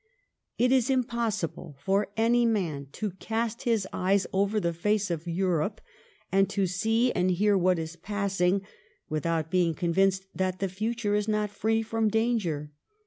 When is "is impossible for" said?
0.71-2.07